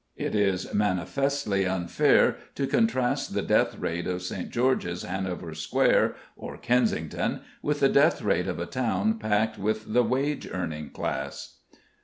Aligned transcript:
It 0.15 0.33
is 0.33 0.73
manifestly 0.73 1.67
unfair 1.67 2.37
to 2.55 2.65
contrast 2.65 3.35
the 3.35 3.43
death 3.43 3.77
rate 3.77 4.07
of 4.07 4.23
St. 4.23 4.49
George's, 4.49 5.03
Hanover 5.03 5.53
Square, 5.53 6.15
or 6.35 6.57
Kensington, 6.57 7.41
with 7.61 7.81
the 7.81 7.87
death 7.89 8.19
rate 8.23 8.47
of 8.47 8.57
a 8.57 8.65
town 8.65 9.19
packed 9.19 9.59
with 9.59 9.93
the 9.93 10.01
wage 10.01 10.47
earning 10.51 10.89
class. 10.89 11.57